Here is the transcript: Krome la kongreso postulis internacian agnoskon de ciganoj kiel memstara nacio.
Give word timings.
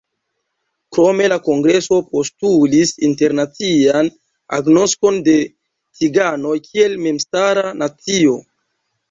Krome 0.95 1.25
la 1.33 1.35
kongreso 1.47 1.99
postulis 2.13 2.93
internacian 3.09 4.09
agnoskon 4.59 5.21
de 5.29 5.37
ciganoj 6.01 6.57
kiel 6.71 6.99
memstara 7.07 7.69
nacio. 7.85 8.37